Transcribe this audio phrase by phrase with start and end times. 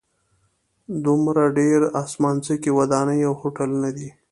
[1.05, 4.09] دومره ډېرې اسمانڅکي ودانۍ او هوټلونه دي.